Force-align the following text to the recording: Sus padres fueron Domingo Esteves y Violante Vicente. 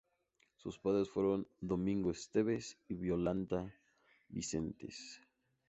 Sus 0.57 0.79
padres 0.79 1.11
fueron 1.11 1.47
Domingo 1.59 2.09
Esteves 2.09 2.79
y 2.87 2.95
Violante 2.95 3.71
Vicente. 4.29 4.87